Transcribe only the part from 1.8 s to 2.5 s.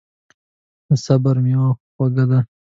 خوږه ده.